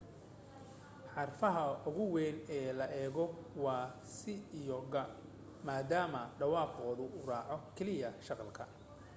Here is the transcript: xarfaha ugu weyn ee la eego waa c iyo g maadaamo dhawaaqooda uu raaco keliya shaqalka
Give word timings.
xarfaha 1.13 1.63
ugu 1.87 2.03
weyn 2.13 2.37
ee 2.59 2.63
la 2.79 2.85
eego 3.01 3.25
waa 3.63 3.85
c 4.15 4.17
iyo 4.61 4.77
g 4.93 4.95
maadaamo 5.67 6.21
dhawaaqooda 6.39 7.01
uu 7.15 7.21
raaco 7.31 7.55
keliya 7.75 8.09
shaqalka 8.25 8.63